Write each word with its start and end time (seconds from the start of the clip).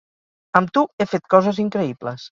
Amb 0.61 0.71
tu 0.77 0.83
he 1.05 1.09
fet 1.13 1.31
coses 1.37 1.63
increïbles. 1.67 2.29